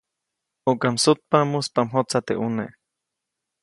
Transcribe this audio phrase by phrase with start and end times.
[0.63, 2.65] ʼUka msutpa, muspa mjotsa teʼ ʼune.